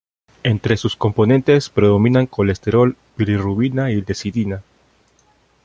[0.41, 4.63] Entre sus componentes predominan colesterol, bilirrubina y lecitina.